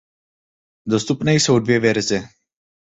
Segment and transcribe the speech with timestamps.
[0.87, 2.21] Dostupné jsou dvě verze.